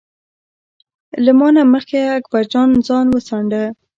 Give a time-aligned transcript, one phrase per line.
[1.25, 3.63] له ما نه مخکې اکبر جان ځان وڅانډه.